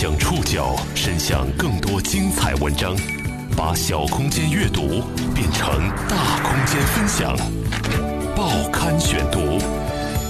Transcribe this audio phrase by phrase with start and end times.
[0.00, 2.96] 将触角伸向更多精彩文章，
[3.54, 5.02] 把小空间阅读
[5.34, 7.36] 变成大空间分享。
[8.34, 9.58] 报刊选读，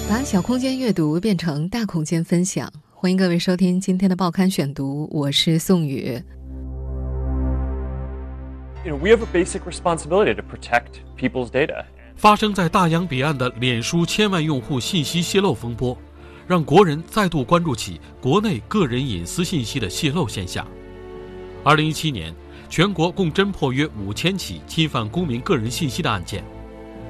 [0.08, 2.68] 把小空间阅读变成大空间分享。
[2.92, 6.20] 欢迎各位收听今天的报刊选读，我是宋宇。
[8.84, 11.84] You know, we have a basic responsibility to protect people's data.
[12.16, 15.96] 发生在大洋彼岸的脸书千万用户信息泄露风波。
[16.50, 20.66] 让国人再度关注起国内个人隐私信息的泄露现象。
[21.62, 22.34] 二零一七年，
[22.68, 26.42] 全国共侦破约五千起侵犯公民个人信息的案件。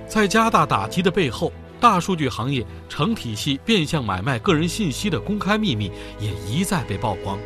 [0.06, 1.50] 在加大打击的背后，
[1.80, 7.38] 大数据行业成体系变相买卖个人信息的公开秘密也一再被曝光。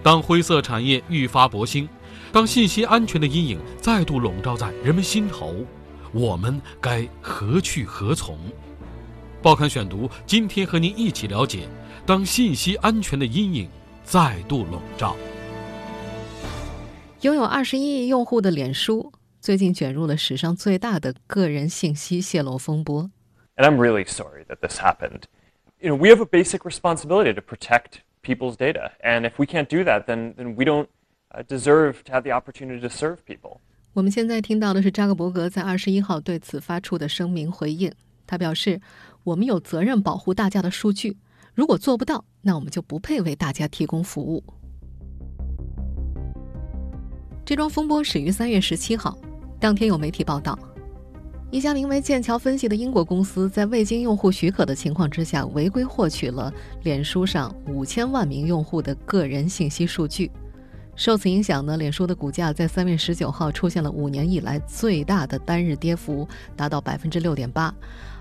[0.00, 1.88] 当灰色产业愈发勃兴，
[2.30, 5.56] 当信息安全的阴影再度笼罩在人们心头，
[6.12, 8.38] 我们该何去何从？
[9.44, 11.68] 报刊选读，今天和您一起了解，
[12.06, 13.68] 当信息安全的阴影
[14.02, 15.14] 再度笼罩。
[17.20, 23.10] 拥有二十一亿用户的脸书，最近卷入了史上最大的个人信息泄露风波。
[23.56, 25.24] And I'm really sorry that this happened.
[25.78, 29.68] You know, we have a basic responsibility to protect people's data, and if we can't
[29.68, 30.86] do that, then then we don't
[31.46, 33.58] deserve to have the opportunity to serve people.
[33.92, 37.92] 我们现在听到的是扎克伯格在二十一号对此发出的声明回应。
[38.26, 38.80] 他表示。
[39.24, 41.16] 我们有责任保护大家的数据，
[41.54, 44.44] 如果做不到，那我们就不配为大家提供服务。
[47.42, 49.16] 这桩风波始于三月十七号，
[49.58, 50.58] 当天有媒体报道，
[51.50, 56.52] 一家名为剑桥分析的英国公司在未经用户许可的情况之下，违规获取了
[56.82, 60.30] 脸书上五千万名用户的个人信息数据。
[60.96, 67.74] 受此影响呢，脸书的股价在三月十九号出现了五年以来最大的单日跌幅，达到百分之六点八。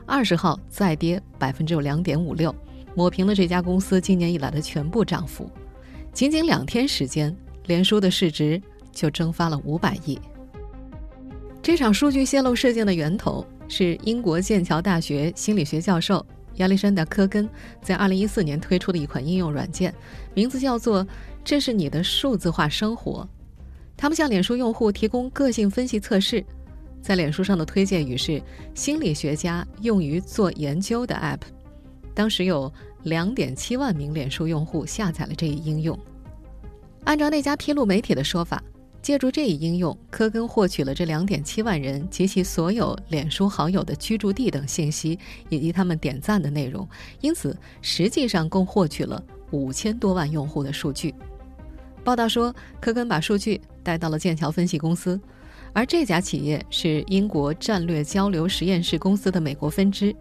[0.06, 2.54] 二十号再跌百分之有两点五六，
[2.96, 5.50] 抹平了这家公司今年以来的全部涨幅。
[6.12, 10.20] 仅仅两天时间，脸书的市值就蒸发了五百亿。
[11.62, 16.24] 这场数据泄露事件的源头是英国剑桥大学心理学教授
[16.56, 17.50] 亚历山大·科根
[17.82, 19.94] 在二零一四年推出的一款应用软件，
[20.34, 21.08] 名字叫做
[21.44, 23.28] “这是你的数字化生活”。
[23.96, 26.46] 他们向脸书用户提供个性分析测试。
[27.04, 28.42] 在脸书上的推荐语是
[28.74, 31.42] “心理学家用于做研究的 App”。
[32.16, 32.72] 当时有
[33.04, 36.00] 两点七万名脸书用户下载了这一应用。
[37.04, 38.64] 按照那家披露媒体的说法，
[39.02, 45.20] 借助这一应用，科根获取了这两点七万人及其所有脸书好友的居住地等信息，
[45.50, 46.88] 以及他们点赞的内容。
[47.20, 49.22] 因此，实际上共获取了
[49.52, 51.14] 五千多万用户的数据。
[52.02, 55.20] 报道说，科根把数据带到了剑桥分析公司。
[55.74, 60.16] 而这家企业是英国战略交流实验室公司的美国分支。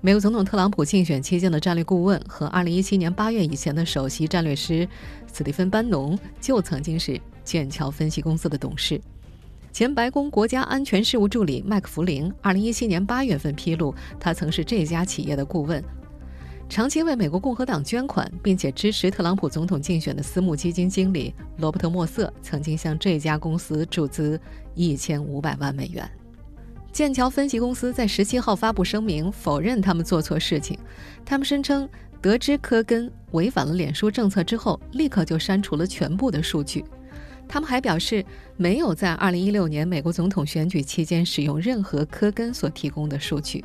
[0.00, 4.88] 美国总统特朗普竞选期间的战略顾问和2017年8月以前的首席战略师
[5.32, 9.00] 斯蒂芬·班农就曾经是剑桥分析公司的董事。
[9.72, 15.82] 前白宫国家安全事务助理麦克弗林2017年8月份披露，他曾是这家企业的顾问。
[16.68, 24.38] 长期为美国共和党捐款，并且支持特朗普总统竞选的私募基金经理罗伯特·莫瑟曾经向这家公司注资
[24.74, 26.08] 一千五百万美元。
[26.92, 30.78] 剑桥分析公司在十七号发布声明，否认他们做错事情。
[31.24, 31.88] 他们声称，
[32.20, 36.84] 得知科根违反了脸书政策之后，立刻就删除了全部的数据。
[37.48, 38.22] 他们还表示，
[38.58, 43.64] 没有在二零一六年美国总统选举期间使用任何科根所提供的数据。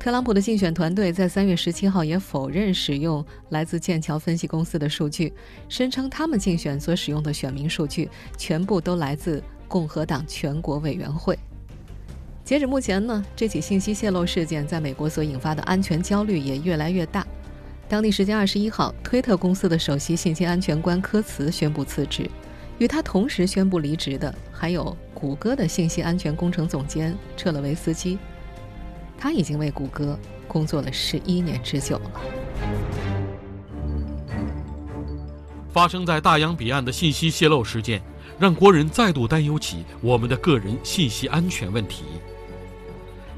[0.00, 5.30] 特朗普的竞选团队在三月十七号也否认使用来自剑桥分析公司的数据，
[5.68, 8.08] 声称他们竞选所使用的选民数据
[8.38, 11.38] 全部都来自共和党全国委员会。
[12.42, 17.26] 截止目前呢，这起信息泄露事件在美国所引发的安全焦虑也越来越大。
[17.86, 22.26] 当地时间二十一号，推特公司的首席信息安全官科茨宣布辞职，
[22.78, 28.16] 与他同时宣布离职的还有谷歌的信息安全工程总监彻勒维斯基。
[29.20, 32.10] 他已经为谷歌工作了十一年之久了。
[35.70, 38.02] 发生在大洋彼岸的信息泄露事件，
[38.38, 42.04] 让国人再度担忧起我们的个人信息安全问题。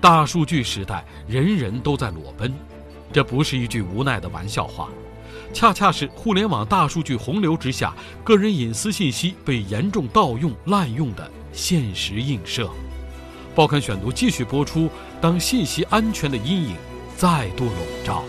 [0.01, 2.55] 大数据时代，人人都在裸奔，
[3.13, 4.89] 这不是一句无奈的玩笑话，
[5.53, 12.71] 恰恰是互联网大数据洪流之下，个人隐私信息被严重盗用滥用的现实映射。
[13.55, 14.89] 报刊选读继续播出。
[15.21, 16.77] 当信息安全的阴影
[17.17, 18.25] 再度笼罩。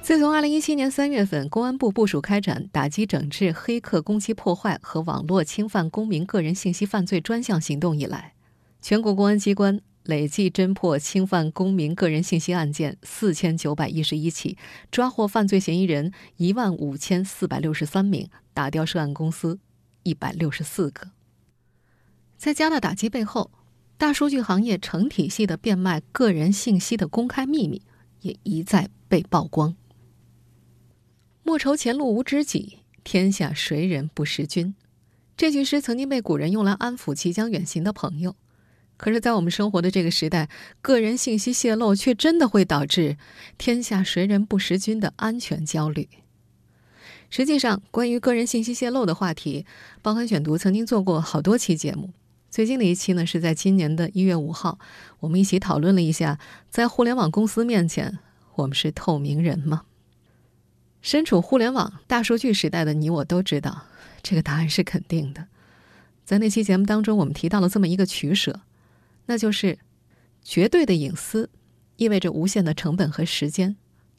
[0.00, 8.34] 自从2017年3月份，公安部部署开展打击整治黑客攻击破坏和网络侵犯公民个人信息犯罪专项行动以来，
[8.80, 14.56] 全国公安机关累计侦破侵犯公民个人信息案件四千九百一十一起，
[14.90, 19.60] 抓获犯罪嫌疑人一万五千四百六十三名，打掉涉案公司
[20.02, 21.10] 一百六十四个。
[22.36, 23.52] 在加大打击背后，
[24.02, 27.82] 大数据行业成体系的变卖个人信息的公开秘密
[28.22, 29.76] 也一再被曝光。
[31.44, 34.74] 莫愁前路无知己，天下谁人不识君。
[35.36, 38.34] 这句诗曾经被古人用来安抚即将远行的朋友，
[38.96, 40.48] 可是，在我们生活的这个时代，
[40.80, 43.16] 个人信息泄露却真的会导致
[43.56, 46.08] “天下谁人不识君”的安全焦虑。
[47.30, 49.64] 实际上，关于个人信息泄露的话题，
[50.02, 52.10] 报刊选读曾经做过好多期节目。
[52.52, 54.78] 最近的一期呢，是在今年的一月五号，
[55.20, 56.38] 我们一起讨论了一下，
[56.68, 58.18] 在互联网公司面前，
[58.56, 59.84] 我们是透明人吗？
[61.00, 63.84] 身处互联网大数据时代的你我都知道。
[64.22, 65.48] 这个答案是肯定的，
[66.26, 68.60] 在那期节目当中，我们提到了这么一个取舍，
[69.24, 69.78] 那就是
[70.42, 71.48] 绝对的隐私
[71.96, 73.76] 意味着无限的成本和时间。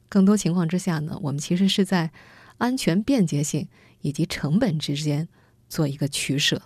[0.08, 2.10] 更多情况之下呢，我们其实是在
[2.58, 3.68] 安全、便捷性
[4.00, 5.28] 以及成本之间
[5.68, 6.60] 做一个取舍。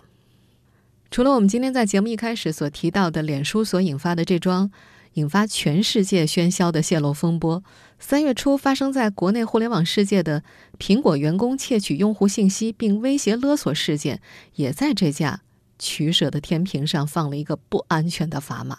[1.11, 4.71] 除了我们今天在节目一开始所提到的脸书所引发的这桩。
[5.13, 7.63] 引发全世界喧嚣的泄露风波，
[7.97, 10.43] 三月初发生在国内互联网世界的
[10.77, 14.21] 苹果员工窃取用户信息并威胁勒索事件，
[14.53, 15.41] 也在这架
[15.79, 18.77] 取舍的天平上放了一个不安全的砝码。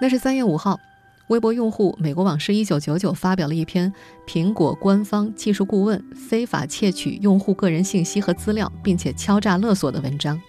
[0.00, 0.80] 那是三月五号，
[1.30, 3.92] 微博用户美国往事一九九九发表了一篇
[4.26, 10.40] 苹果官方技术顾问非法窃取用户个人信息和资料，并且敲诈勒索的文章。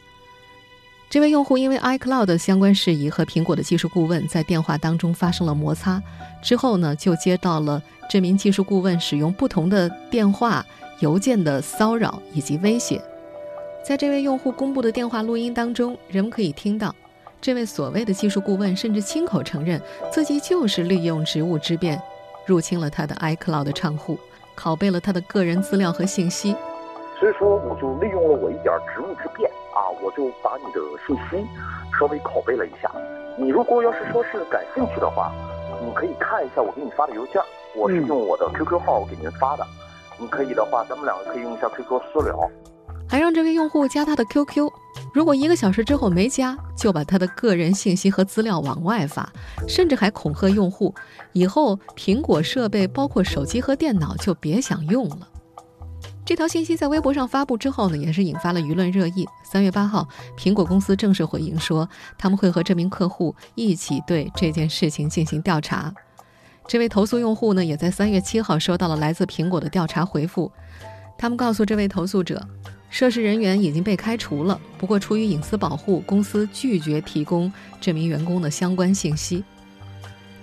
[1.07, 6.01] 这位用户因为 iCloud 相关事宜和苹果的技术顾问在电话当中发生了摩擦，
[6.41, 7.79] 之后呢，就接到了
[8.09, 10.65] 这名技术顾问使用不同的电话、
[10.99, 12.99] 邮件的骚扰以及威胁。
[13.85, 16.95] 在这位用户公布的电话录音当中，人们可以听到，
[17.41, 21.99] 这位所谓的技术顾问甚至亲口承认自己就是利用职务之便，
[22.45, 24.15] 入侵了他的 iCloud 账户，
[24.55, 26.55] 拷贝了他的个人资料和信息。
[27.19, 31.43] 所以说，我就利用了我一点职务之便啊，我就把你的信息
[31.99, 32.91] 稍微拷贝了一下。
[33.37, 35.31] 你如果要是说是感兴趣的话，
[35.83, 37.41] 你可以看一下我给你发的邮件，
[37.75, 39.65] 我是用我的 QQ 号给您发的。
[40.19, 42.37] 你可以的话，咱们两个可以用一下 QQ 私聊。
[43.09, 44.69] 还让这位用户加他的 QQ，
[45.13, 49.31] 如果一个小时之后没加，就把他的个人信息和资料往外发，
[49.67, 50.93] 甚至还恐吓用户，
[51.33, 55.27] 以后苹果设备包括手机和电脑就别想用了。
[56.23, 59.27] 这条信息在微博上发布之后呢，也是引发了舆论热议。
[59.43, 60.07] 三月八号，
[60.37, 65.93] 苹果公司正式回应说，他们会和这名客户一起对这件事情进行调查。
[66.67, 70.49] 这位投诉用户呢，也在三月七号收到了来自苹果的调查回复。
[71.17, 72.47] 他们告诉这位投诉者，
[72.91, 79.43] 涉事人员已经被开除了，不过出于隐私保护，公司拒绝提供这名员工的相关信息。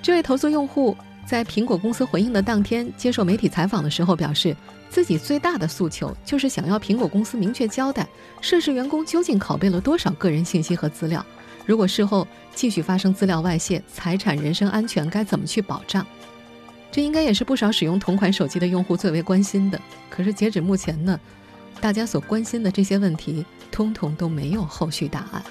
[0.02, 4.56] 这位投诉用户在苹果公司回应的当天接受媒体采访的时候表示。
[4.90, 8.08] 自己最大的诉求就是想要苹果公司明确交代
[8.40, 11.22] 涉事员工究竟拷贝了多少个人信息和资料。
[11.66, 16.06] 如果事后继续发生资料外泄，财产、人身安全该怎么去保障？
[16.90, 19.78] 这应该也是不少使用同款手机的用户最为关心的。
[20.08, 21.20] 可是截止目前呢，
[21.80, 25.42] 大家所关心的这些问题，通通都没有后续答案。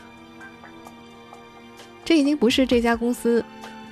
[2.04, 3.44] 这已经不是这家公司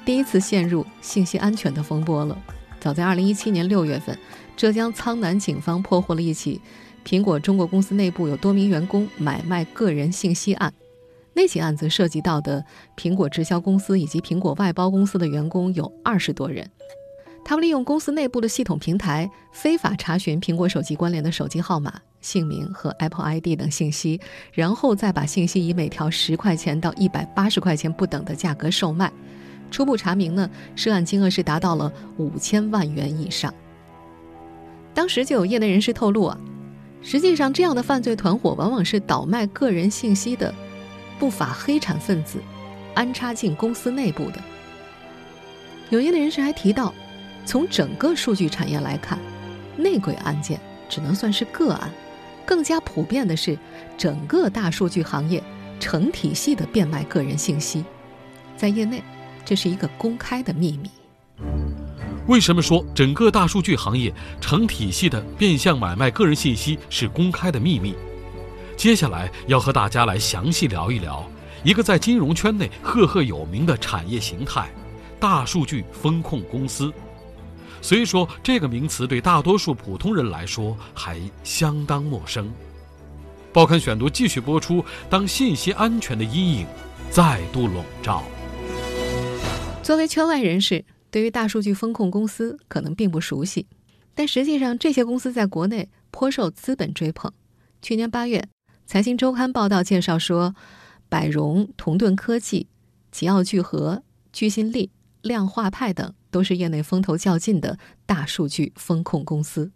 [0.05, 2.37] 第一次陷入信息安全的风波了。
[2.79, 4.17] 早在2017年6月份。
[4.57, 6.61] 浙江苍南警方破获了一起
[7.03, 10.73] 苹果中国公司内部有多名员工买卖个人信息案。
[11.33, 12.63] 那起案子涉及到的
[12.95, 16.71] 苹果直销公司以及苹果外包公司的员工有二十多人。
[17.43, 24.19] 他们利用公司内部的系统平台，非法查询苹果手机关联的手机号码、姓名和 Apple ID 等信息，
[24.51, 29.13] 然后再把信息以每条十块钱到一百八十块钱不等的价格售卖。
[29.69, 33.53] 初步查明呢，涉案金额是达到了五千万元以上。
[34.91, 36.35] 当时就有业内人士透露啊，
[37.03, 40.51] 实际上这样的犯罪团伙往往是倒卖个人信息的
[41.19, 42.39] 不法黑产分子，
[42.95, 44.41] 安插进公司内部的。
[45.91, 46.91] 有业内人士还提到，
[47.45, 49.19] 从整个数据产业来看，
[49.77, 51.91] 内鬼案件只能算是个案，
[52.45, 53.57] 更加普遍的是
[53.97, 55.43] 整个大数据行业
[55.79, 57.83] 成体系的变卖个人信息，
[58.55, 59.03] 在业内
[59.43, 60.89] 这是一个公开的秘密。
[62.27, 64.11] 为什么说整个大数据行业
[64.41, 67.93] 成体系的变相买卖个人信息是公开的秘密？
[68.75, 71.23] 接下来要和大家来详细聊一聊
[71.63, 74.67] 一个在金融圈内赫赫有名的产业形态——
[75.19, 76.91] 大数据风控公司。
[77.81, 82.51] 虽说这个名词对大多数普通人来说还相当陌生，
[83.53, 84.83] 报刊选读继续播出。
[85.09, 86.67] 当信息安全的阴影
[87.11, 88.23] 再度笼罩，
[89.83, 93.67] 作为圈外人士，对于大数据风控公司可能并不熟悉，
[94.13, 97.31] 但实际上这些公司在国内颇受资本追捧。
[97.81, 98.39] 去年八月，
[98.85, 100.55] 《财经周刊》报道介绍说，
[101.07, 102.67] 百荣、同盾科技、
[103.11, 104.01] 吉奥聚合、
[104.33, 104.89] 聚信力、
[105.21, 109.71] 量化派等都是业内风头较劲的大数据风控公司。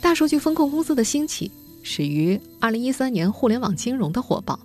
[0.00, 1.50] 大数据风控公司的兴起。
[1.82, 4.58] 始于2013年互联网金融的火爆，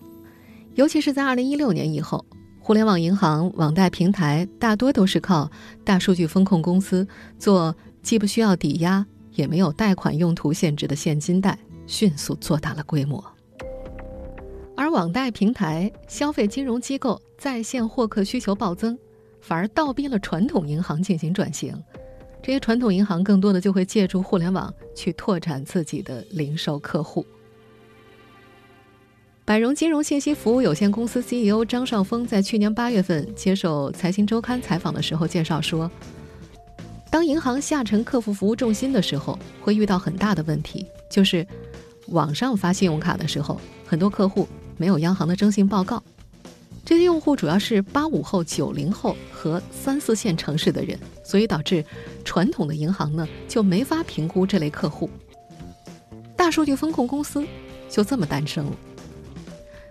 [0.75, 2.23] 尤其是在2016年以后，
[2.59, 5.49] 互联网银行、网贷平台大多都是靠
[5.83, 7.07] 大数据风控公司
[7.39, 11.57] 做既不需要抵押，也没有贷款用途限制的现金贷，
[11.87, 13.21] 迅速做大了规模。
[14.77, 18.95] 而网贷平台、消费金融机构在线获客需求暴增，
[19.41, 21.75] 反而倒逼了传统银行进行转型。
[22.41, 27.25] 这些传统银行更多的就会借助互联网去拓展自己的零售客户。
[29.43, 35.89] 百荣金融信息服务有限公司 CEO 张少峰在去年八月份接受《财经周刊》采访的时候介绍说，
[37.09, 41.45] 当银行下沉客户服务重心的时候，会遇到很大的问题，就是
[42.09, 46.01] 网上发信用卡的时候，很多客户没有央行的征信报告。
[46.89, 51.85] 这些用户主要是八五后、九零后和三四线城市的人，所以导致
[52.25, 55.07] 传统的银行呢就没法评估这类客户。
[56.35, 57.45] 大数据风控公司
[57.87, 58.71] 就这么诞生了。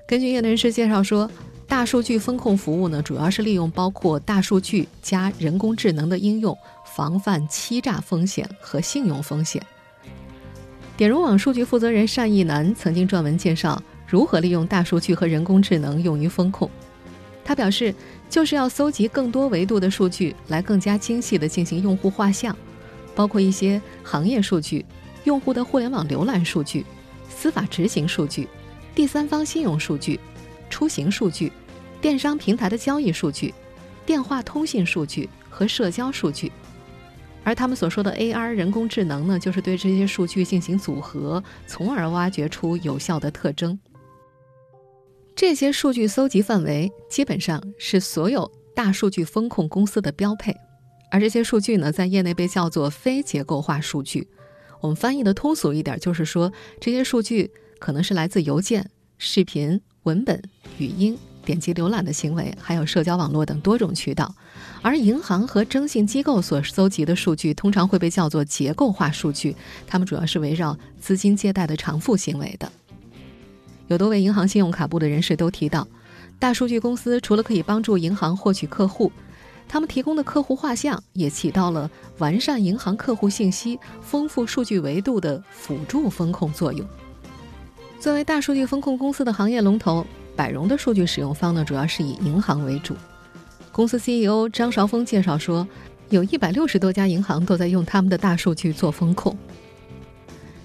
[0.09, 1.31] 根据业内人士介绍说，
[1.69, 6.59] 大数据风控服务呢主要是利用包括大数据加人工智能的应用，
[6.97, 9.65] 防范欺诈风险和信用风险。
[10.97, 16.69] 点融网数据负责人单义南曾经撰文介绍如何利用大数据和人工智能用于风控。
[17.49, 17.95] 他表示，
[18.29, 22.55] 就是要搜集更多维度的数据，来更加精细地进行用户画像，
[23.15, 24.85] 包括一些行业数据、
[25.25, 26.85] 用户的互联网浏览数据、
[27.31, 28.47] 司法执行数据、
[28.95, 30.21] 第三方信用数据、
[30.69, 31.51] 出行数据、
[32.03, 33.55] 电商平台的交易数据、
[34.05, 36.53] 电话通信数据和社交数据。
[37.45, 43.79] 而他们所说的 AR 人工智能呢，就是对这些数据进行组合，从而挖掘出有效的特征。
[45.39, 50.53] 这些数据搜集范围基本上是所有大数据风控公司的标配，
[51.13, 54.27] 而这些数据呢，在业内被叫做非结构化数据。
[54.81, 60.43] 我们翻译的通俗一点，就是说这些数据可能是来自邮件、视频、文本、
[60.79, 64.35] 语音、点击浏览的行为，还有社交网络等多种渠道。
[64.83, 69.55] 而银行和征信机构所搜集的数据，通常会被叫做结构化数据，
[69.87, 72.73] 它们主要是围绕资金借贷的偿付行为的。
[73.89, 75.89] 有多位银行信用卡部的人士都提到，
[76.39, 79.11] 大数据公司除了可以帮助银行获取客户，
[79.67, 86.87] 他们提供的客户画像也起到了完善银行客户信息、丰富数据维度的辅助风控作用。
[87.99, 92.95] 作为大数据风控公司的行业龙头，百荣的数据使用方呢，主要是以银行为主。
[93.73, 95.67] 公司 CEO 张韶峰介绍说，
[96.11, 99.37] 有一百六十多家银行都在用他们的大数据做风控。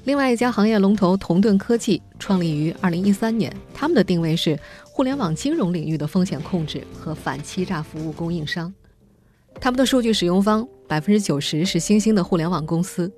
[0.05, 8.73] 另外一家行业龙头同盾科技创立于二零一三年，他们的定位是互联网金融领域的风险控制和反欺诈服务供应商。
[9.61, 13.09] 他们的数据使用方百分之九十是新兴的互联网公司，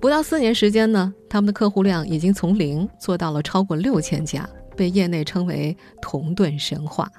[0.00, 7.10] 不到四年时间呢，他们的客户量已经从零做到了超过六千家，被业内称为“同盾神话”。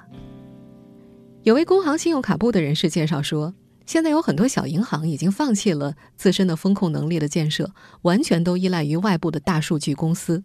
[1.44, 3.52] 有位工行信用卡部的人士介绍说。
[3.88, 10.44] 现在有很多小银行已经放弃了自身的风控能力的建设，完全都依赖于外部的大数据公司。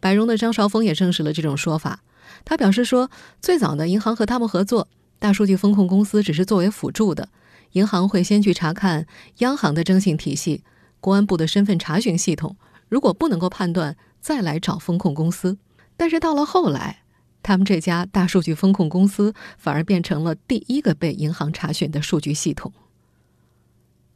[0.00, 2.02] 百荣的张少峰也证实了这种说法。
[2.42, 3.10] 他表示说，
[3.42, 4.88] 最早的银行和他们合作，
[5.18, 7.28] 大数据风控公司只是作为辅助的。
[7.72, 9.06] 银行会先去查看
[9.40, 10.64] 央行的征信体系、
[11.00, 12.56] 公安部的身份查询系统，
[12.88, 15.58] 如果不能够判断，再来找风控公司。
[15.98, 17.02] 但是到了后来，
[17.44, 22.72] 他们这家大数据风控公司反而变成了第一个被银行查询的数据系统。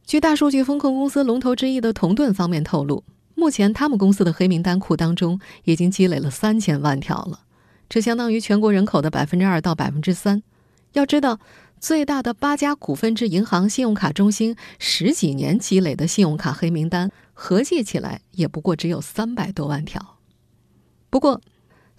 [0.04, 3.04] 据大数据风控公司龙头之一的同盾方面透露，
[3.34, 7.40] 目前他们公司的黑名单库当中已经积累了三千万条了，
[7.90, 10.42] 这相当于全国人口的百分之二到百分之三。
[10.94, 11.38] 要知道，
[11.78, 20.16] 最大的八家股份制银行信用卡中心十几年积累的信用卡黑名单，合计起来也不过只有三百多万条。
[21.10, 21.42] 不过，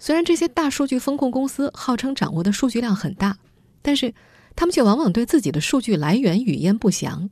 [0.02, 3.36] 虽然这些大数据风控公司号称掌握的数据量很大，
[3.82, 4.14] 但是
[4.56, 7.28] 他们却往往对自己的数据来源语焉不详。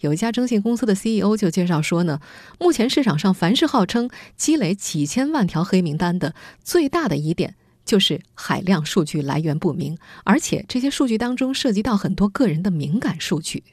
[0.00, 2.20] 有一家征信公司的 CEO 就介绍说呢，
[2.58, 7.54] 目前市场上凡是号称积累几千万条黑名单的，最大的疑点
[7.86, 13.64] 就是海量数据来源不明，而且这些数据当中涉及到很多个人的敏感数据。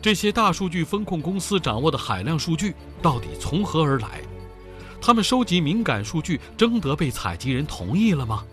[0.00, 4.22] 这些大数据风控公司掌握的海量数据到底从何而来？
[5.00, 8.44] 他们收集敏感数据，征得被采集人同意了吗？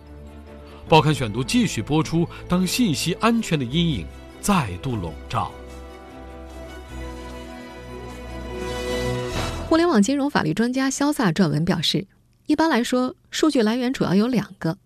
[0.87, 2.27] 报刊选读继续播出。
[2.47, 4.05] 当信息安全的阴影
[4.39, 5.51] 再度笼罩，
[9.67, 12.07] 互联网金融法律专家肖萨撰文表示，
[12.45, 14.77] 一般来说，数据来源主要有两个：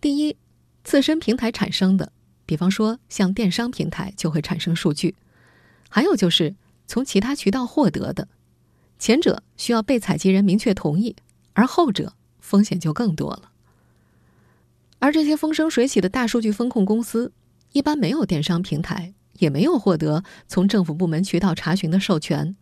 [0.00, 0.36] 第一，
[0.84, 2.12] 自身平台产生的，
[2.46, 5.14] 比方说像电商平台就会产生数据；
[5.88, 6.54] 还有就是
[6.86, 8.28] 从其他渠道获得的。
[8.98, 11.14] 前者需要被采集人明确同意，
[11.52, 13.50] 而后者风险就更多了。
[14.98, 17.32] 而这些风生水起的大数据风控公司，
[17.72, 22.56] 一般没有电商平台，也没有获得从政府部门渠道查询的授权，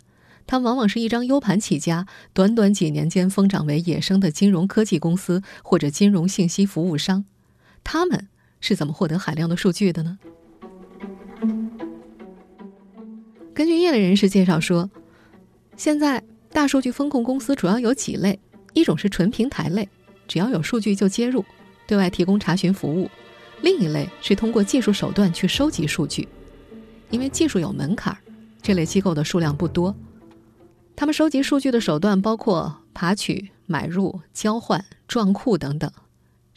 [0.44, 7.24] 它往往是一张 U 盘起家，短短几年间疯长为野生的金融科技公司或者金融信息服务商。
[7.84, 8.28] 他们
[8.60, 10.18] 是怎么获得海量的数据的呢？
[13.54, 14.90] 根据业内人士介绍说。
[15.76, 18.38] 现在，大数据风控公司主要有几类：
[18.72, 19.88] 一种是纯平台类，
[20.28, 21.44] 只要有数据就接入，
[21.86, 23.08] 对外提供查询服务；
[23.60, 26.28] 另一类是通过技术手段去收集数据，
[27.10, 28.16] 因为技术有门槛，
[28.62, 29.94] 这类机构的数量不多。
[30.96, 35.90] 他们收集数据的手段包括爬取、买入、交换、撞库等等。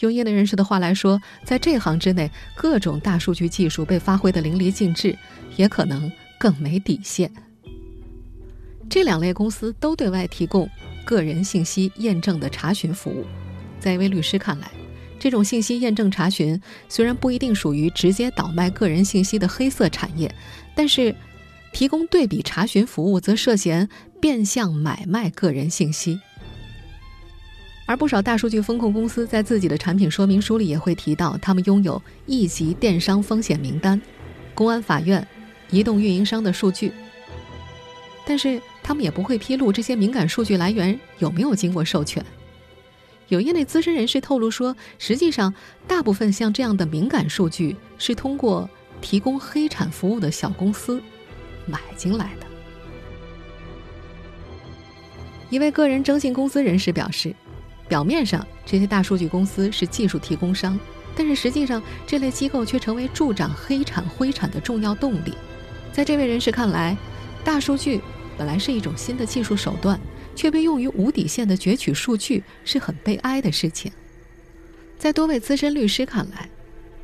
[0.02, 5.18] 用业内人士的话来说，在这行之内，各种大数据技术被发挥得淋漓尽致，
[5.56, 7.32] 也可能更没底线。
[8.90, 10.70] 这两类公司都对外提供
[11.06, 13.26] 个人信息验证的查询服务。
[13.80, 14.72] 在一位律师看来，
[15.20, 20.34] 这种信息验证查询虽然不一定属于直接倒卖个人信息的黑色产业，
[20.74, 21.14] 但是
[21.74, 23.88] 提供对比查询服务则涉嫌
[24.20, 26.20] 变相买卖个人信息。
[27.86, 34.02] 而不少大数据风控公司在自己的产品说明书里也会提到，他们拥有一级电商风险名单、
[34.56, 35.26] 公安、法院、
[35.70, 36.92] 移动运营商的数据，
[38.26, 38.62] 但是。
[38.88, 42.26] 他们也不会披露这些敏感数据来源有没有经过授权。
[43.28, 45.54] 有业内资深人士透露说，实际上
[45.86, 48.70] 大部分像这样的敏感数据是通过
[49.02, 51.04] 提供黑产服务的小公司
[51.66, 52.48] 买进来的。
[55.50, 57.36] 一位个人征信公司人士表示，
[57.90, 60.80] 表面上这些大数据公司是技术提供商，
[61.14, 65.34] 但是实际上这类机构却成为助长黑产灰产的重要动力。
[65.92, 66.96] 在这位人士看来，
[67.44, 68.00] 大数据。
[68.38, 70.00] 本来是一种新的技术手段，
[70.36, 73.92] 却被用于无底线的攫取数据，是很悲哀的事情。
[74.98, 76.50] 在多位资深律师看来，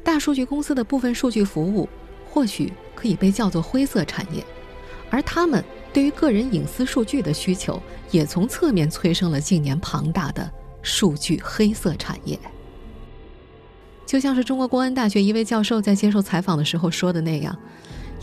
[0.03, 1.89] 大数据公司的部分数据服务
[2.29, 4.43] 或许可以被叫做灰色产业，
[5.09, 10.49] 而他们对于个人隐私数据的需求，也从侧面催生了近年庞大的
[10.81, 12.39] 数据黑色产业。
[14.05, 17.57] 就像是中国公安大学一位教授在接受采访的时候说的那样。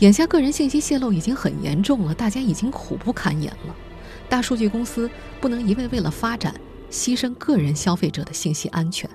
[0.01, 3.75] 眼下个人信息泄露已经很严重了，大家已经苦不堪言了。
[4.27, 5.07] 大数据公司
[5.39, 6.55] 不能一味为了发展
[6.89, 9.07] 牺牲个人消费者的信息安全。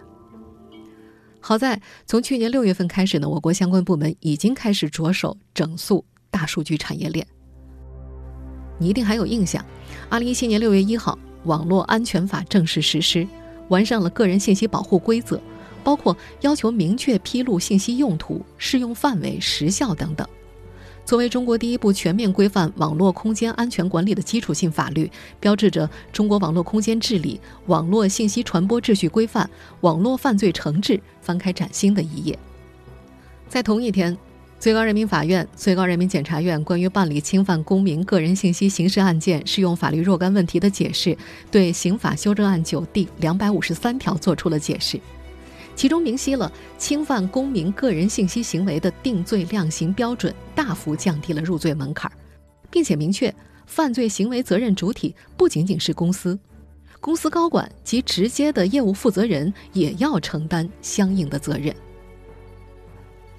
[1.40, 7.26] 好在从去年六月份开始呢，我国相关部门已经开始着手整肃大数据产业链。
[8.78, 9.64] 你一定还有印象，
[10.08, 13.26] 二零一七年六月一号，网络安全法正式实施，
[13.70, 15.40] 完善了个人信息保护规则，
[15.82, 20.24] 包括要求明确披露信息用途、适用范围、时效等等。
[21.06, 29.48] 作为中国第一部全面规范网络空间安全管理的基础性法律，标志着中国网络空间治理、网络信息传播秩序规范、
[29.82, 32.36] 网络犯罪惩治翻开崭新的一页。
[33.48, 34.18] 在同一天，
[34.58, 41.16] 最高人民法院、最高人民检察院关于办理侵犯公民个人信息刑事案件适用法律若干问题的解释，
[41.52, 45.00] 对刑法修正案九第两百五十三条作出了解释。
[45.76, 52.10] 其中明晰了侵犯公民个人信息行为的定罪量刑标准，大幅降低了入罪门槛，
[52.70, 53.32] 并且明确
[53.66, 56.38] 犯罪行为责任主体不仅仅是公司，
[56.98, 61.76] 公司高管及直接的业务负责人也要承担相应的责任。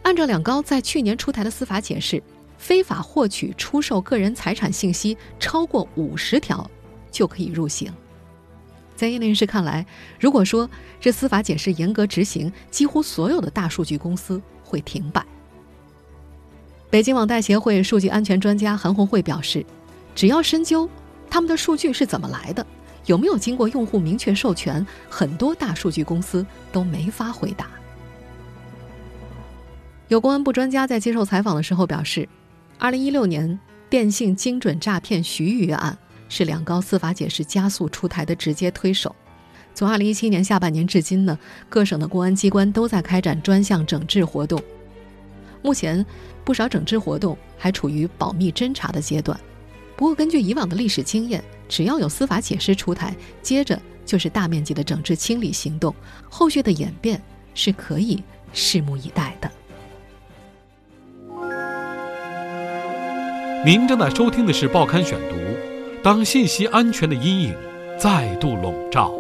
[0.03, 2.21] 按照两高在去年出台的司法解释，
[2.57, 6.69] 非法获取、出售个人财产信息超过五十条，
[7.11, 7.91] 就可以入刑。
[8.97, 9.85] 在业内人士看来，
[10.19, 10.67] 如果说
[10.99, 15.23] 这司法解释严格执行，几乎所有的大数据公司会停摆。
[16.89, 19.63] 北京网贷协会数据安全专家韩红慧表示，
[20.15, 20.89] 只要深究
[21.29, 22.65] 他们的数据是怎么来的，
[23.05, 27.67] 有没有经过用户明确授权，很多大数据公司都没法回答。
[30.07, 32.27] 有公安部专家在接受采访的时候表示，
[32.79, 33.59] 二零一六年
[33.91, 35.95] 电信精准诈骗徐玉案。
[36.29, 39.15] 是两高司法解释加速出台的直接推手。
[39.73, 41.37] 从二零一七年下半年至今呢，
[41.69, 44.61] 各省的公安机关都在开展专项整治活动。
[45.61, 46.05] 目前，
[46.43, 49.39] 不少整治活动还处于保密侦查的阶段。
[49.95, 55.93] 不过，根据以往的历史经验，只要有司法解释出台，接着就是大面积的整治清理行动，
[56.29, 57.21] 后续的演变
[57.53, 59.51] 是可以拭目以待的。
[63.65, 65.35] 您正在收听的是《报刊选读》，
[66.03, 67.55] 当信息安全的阴影
[67.99, 69.11] 再度笼罩，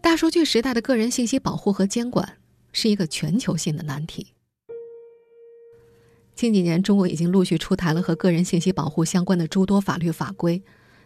[0.00, 2.38] 大数据时代的个人信息保护和监管
[2.72, 4.28] 是一个全球性的难题。
[6.34, 10.62] 近几年，中国已经陆续出台了和个人信息保护相关的诸多法律法规，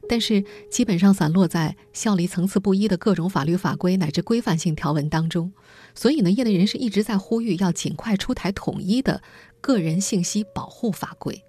[0.08, 5.52] 但是基本上散落在效力层次不一的各种法律法规乃至规范性条文当中。
[5.94, 9.22] 所以呢，业内人士一直在呼吁要尽快出台统一的
[9.60, 11.42] 个人信息保护法规。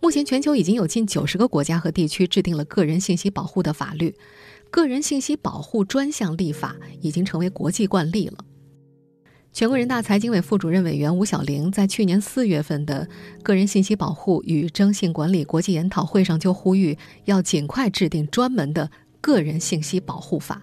[0.00, 4.14] 目前，全球已经有近九十个国家和地区制定了个人信息保护的法律，
[4.70, 8.44] 个人信息保护专项立法已经成为国际惯例了。
[9.52, 13.08] 全国人大财经委副主任委员吴晓玲在去年四月份的
[13.42, 18.90] 个人信息保护与征信管理国际研讨会上就呼吁，要尽快制定专门的
[19.22, 20.62] 个人信息保护法。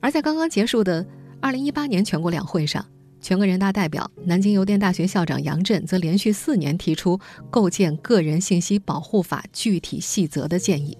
[0.00, 1.06] 而在刚刚结束的
[1.40, 2.84] 二零一八年全国两会上，
[3.22, 7.18] 全国人大代表、南京邮电大学校长杨震则连续四年提出
[7.50, 10.98] 构建个人信息保护法具体细则的建议。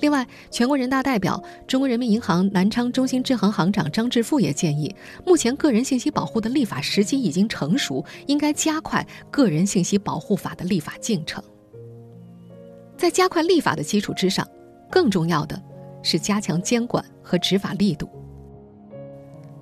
[0.00, 4.94] 另外，全国人大代表、中国人民银行南昌中心支行行长张志富也建议，
[5.26, 11.42] 目前个人信息保护的立法时机已经成熟，应该加快个人信息保护法的立法进程。
[12.96, 14.46] 在加快立法的基础之上，
[14.88, 15.60] 更重要的
[16.04, 18.08] 是加强监管和执法力度。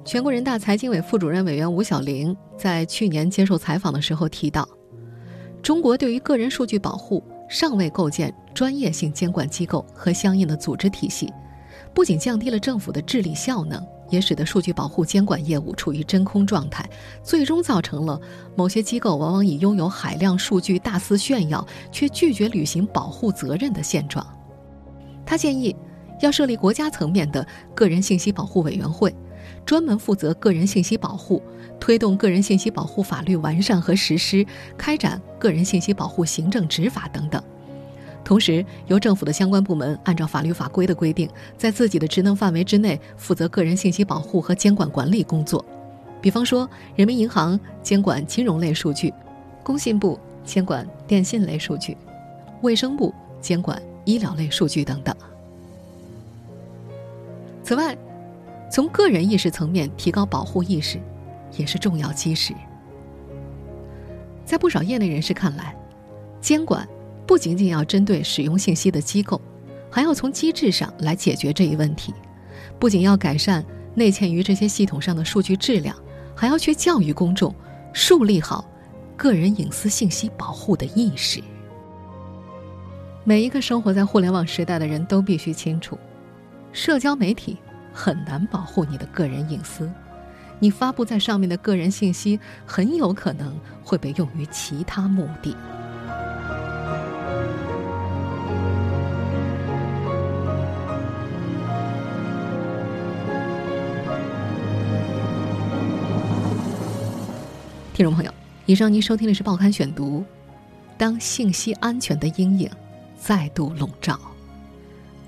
[0.07, 4.67] 全国人大财经委副主任委员吴晓玲在去年接受采访的时候提到，
[5.61, 8.33] 中国对于个人数据保护尚未构建。
[8.55, 11.31] 专业性监管机构和相应的组织体系，
[11.93, 16.89] 不仅降低了政府的治理效能，也使得数据保护监管业务处于真空状态，
[17.23, 18.19] 最终造成了
[18.57, 24.27] 某些机构往往以拥有海量数据大肆炫耀，却拒绝履行保护责任的现状。
[25.27, 25.77] 他建议
[26.23, 29.15] 要设立国家层面的个人信息保护委员会，
[29.67, 31.43] 专门负责个人信息保护，
[31.81, 34.47] 推动个人信息保护法律完善和实施，
[34.79, 37.43] 开展个人信息保护行政执法等等。
[38.25, 45.65] 同时，由政府的相关部门按照法律法规的规定，在自己的职能范围之内负责个人信息保护和监管管理工作。
[46.21, 49.13] 比方说，人民银行监管金融类数据，
[49.65, 51.97] 工信部监管电信类数据，
[52.63, 55.15] 卫生部监管医疗类数据等等。
[57.63, 57.97] 此外，
[58.71, 61.01] 从个人意识层面提高保护意识，
[61.57, 62.55] 也是重要基石。
[64.45, 65.77] 在不少业内人士看来，
[66.41, 66.87] 监管。
[67.27, 69.41] 不仅仅要针对使用信息的机构，
[69.91, 72.15] 还要从机制上来解决这一问题。
[72.79, 75.97] 不仅要改善内嵌于这些系统上的数据质量，
[76.37, 77.53] 还要去教育公众，
[77.93, 78.65] 树立好
[79.17, 81.43] 个人隐私信息保护的意识。
[83.25, 85.99] 每一个生活在互联网时代的人都必须清楚，
[86.71, 87.57] 社交媒体
[87.97, 89.91] 很难保护你的个人隐私，
[90.59, 95.57] 你发布在上面的个人信息很有可能会被用于其他目的。
[107.95, 108.31] 听众朋友，
[108.67, 110.21] 以上您收听的是《报刊选读》。
[110.99, 112.71] 当信息安全的阴影
[113.19, 114.21] 再度笼罩，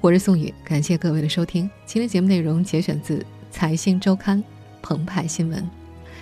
[0.01, 1.69] 我是宋宇，感谢各位的收听。
[1.85, 3.19] 今天节目内容节选自
[3.51, 4.39] 《财新周刊》
[4.81, 5.69] 澎湃新闻。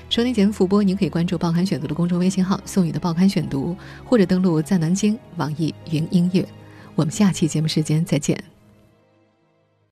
[0.09, 6.43] 收听节目复播，您可以关注《报刊选读》的公众微信号“宋宇的报刊选读”，或者登录在南京网易云音乐。
[6.95, 8.43] 我们下期节目时间再见。